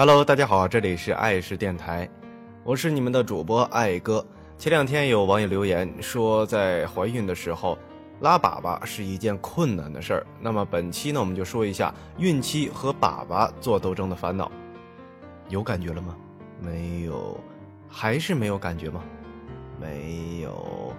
[0.00, 2.08] Hello，大家好，这里是爱视电台，
[2.64, 4.26] 我是你们的主播爱哥。
[4.56, 7.76] 前两天有网友留言说，在怀孕的时候
[8.20, 10.26] 拉粑粑是一件困难的事儿。
[10.40, 14.50] 那么本期呢，我们就说一下孕期和粑粑做斗争的烦恼。
[15.50, 16.16] 有感觉了吗？
[16.58, 17.38] 没有，
[17.86, 19.04] 还是没有感觉吗？
[19.78, 20.94] 没有。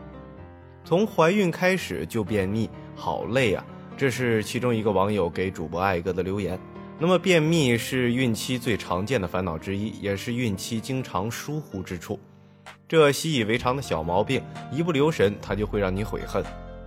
[0.84, 3.66] 从怀孕开始就便秘，好累啊！
[3.98, 6.60] 这是其中一个网友给主播爱哥的留言。
[7.02, 12.20] 那么便秘是孕期最常见的烦恼之一，也是孕期经常疏忽之处。
[12.88, 14.40] 这习以为常的小毛病，
[14.72, 16.44] 一不留神它就会让你悔恨。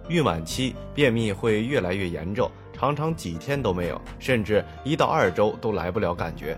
[0.08, 6.56] 孕晚期便秘会越来越严重，常常几天都没有，甚至一到二周都来不了感觉。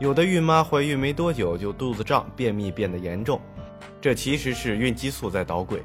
[0.00, 3.38] 有的孕妈怀孕没多久就肚子胀，便秘变得严重，
[4.00, 5.82] 这其实是孕激素在捣鬼，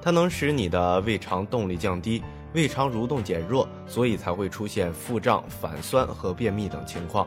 [0.00, 2.22] 它能使你的胃肠动力降低。
[2.54, 7.26] 胃肠蠕动减弱，所以才会出现腹胀、反酸和便秘等情况。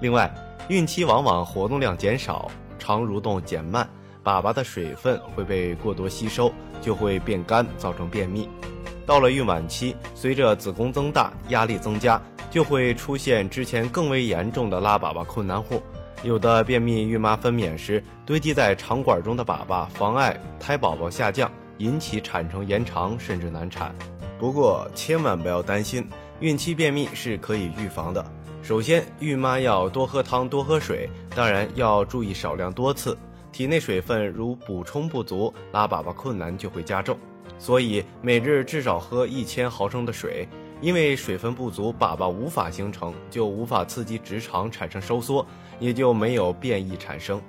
[0.00, 0.32] 另外，
[0.68, 3.88] 孕期往往活动量减少，肠蠕动减慢，
[4.22, 8.48] 粑粑的水分会被过多吸收，就会变干，造成便秘。
[9.06, 15.82] 到了孕晚期，随着子宫增大，压力增加，就会出现之前更为严重的拉粑粑困难户。
[16.22, 23.94] 有的便秘孕妈分娩时堆积在肠管中的粑粑，妨碍胎宝宝下降，引起产程延长，甚至难产。
[24.38, 26.08] 不过千万不要担心，
[26.40, 28.24] 孕期便秘是可以预防的。
[28.62, 33.18] 首先，孕妈要多喝汤、多喝水，当然要注意少量多次。
[33.50, 37.18] 体内水分如补充不足，拉粑粑困难就会加重。
[37.58, 40.46] 所以每日至少喝一千毫升的水，
[40.80, 45.44] 因为水分不足，粑粑无法形成，就无法刺激直肠产生收缩，
[45.80, 47.42] 也就没有便意产生。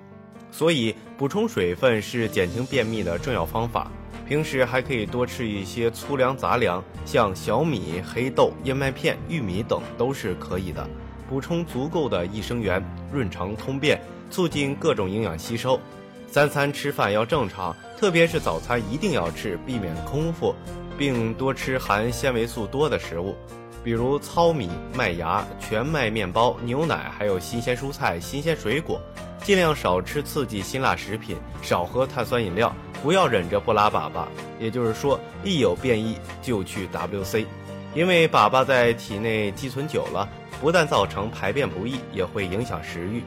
[0.52, 3.92] 所以补充水分是减轻便秘的重要方法。
[4.28, 10.88] 平时还可以多吃一些粗粮杂粮，像小米、黑豆、燕麦片、玉米等都是可以的，
[11.28, 15.80] 补充足够的益生元，润肠通便，促进各种营养吸收。
[16.28, 20.54] 三餐吃饭要正常，特别是早餐一定要吃，避免空腹，
[20.96, 23.36] 并多吃含纤维素多的食物，
[23.84, 29.02] 比如糙米、麦芽、全麦面包、牛奶，还有新鲜蔬菜、新鲜水果。
[29.44, 32.74] 尽量少吃刺激辛辣食品，少喝碳酸饮料。
[33.02, 34.26] 不要忍着不拉粑粑，
[34.60, 37.46] 也就是说，一有便意就去 WC，
[37.96, 40.28] 因为粑粑在体内积存久了，
[40.60, 43.24] 不但造成排便不易，也会影响食欲。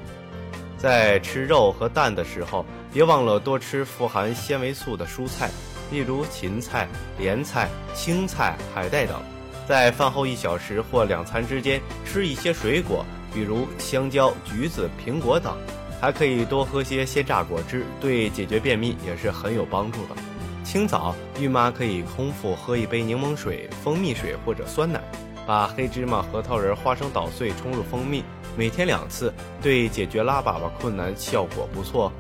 [0.77, 5.49] 在吃肉和蛋的时候，别忘了多吃富含纤维素的蔬菜，
[5.91, 6.87] 例如芹菜、
[7.19, 9.19] 莲菜、青菜、海带等。
[9.67, 15.57] 在饭后一小时或两餐之间吃一些水果，比如香蕉、橘子、苹果等。
[16.03, 20.17] 还可以多喝些鲜榨果汁，对解决便秘也是很有帮助的。
[20.65, 25.01] 清早，孕妈可以空腹喝一杯柠檬水、蜂蜜水或者酸奶，
[25.47, 28.25] 把黑芝麻、核桃仁、花生捣碎冲入蜂蜜，
[28.57, 32.13] 每天两次，对解决拉粑粑困难效果不错。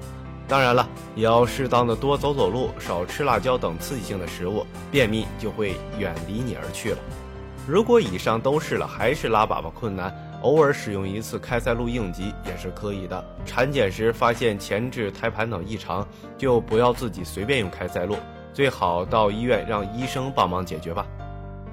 [0.46, 6.98] 当然了，也要适当的多走走路，少吃辣椒等刺激性的食物，便秘就会远离你而去了。
[7.66, 10.14] 如果以上都是了，还是拉粑粑困难。
[10.42, 13.24] 偶尔使用一次开塞露应急也是可以的。
[13.44, 18.16] 产检时发现前置胎盘等异常，就不要自己随便用开塞露，
[18.52, 21.06] 最好到医院让医生帮忙解决吧。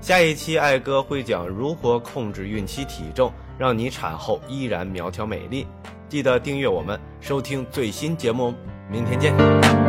[0.02, 5.68] 下一期爱哥会讲如何控制孕期体重，让你产后依然苗条美丽。
[6.08, 8.54] 记得订阅我们，收听最新节目。
[8.90, 9.89] 明天见。